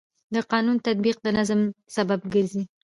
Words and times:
د 0.33 0.35
قانون 0.51 0.77
تطبیق 0.87 1.17
د 1.21 1.27
نظم 1.37 1.61
سبب 1.95 2.19
ګرځي. 2.33 2.63